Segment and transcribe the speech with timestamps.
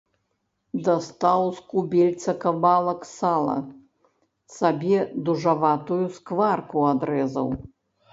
[0.85, 3.57] Дастаў з кубельца кавалак сала,
[4.55, 4.97] сабе
[5.29, 7.47] дужаватую скварку адрэзаў.